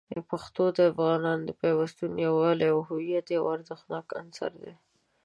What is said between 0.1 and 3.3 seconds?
پښتو د افغانانو د پیوستون، یووالي، او هویت